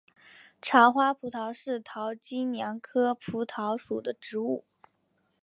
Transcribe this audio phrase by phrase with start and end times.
[0.63, 4.65] 长花蒲桃是桃金娘科蒲桃属的植物。